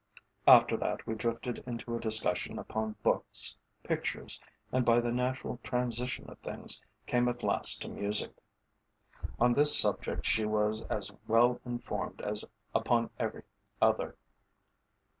[0.47, 6.27] After that we drifted into a discussion upon books, pictures, and, by the natural transition
[6.27, 8.35] of things, came at last to music.
[9.39, 12.43] On this subject she was as well informed as
[12.73, 13.43] upon every
[13.79, 14.15] other.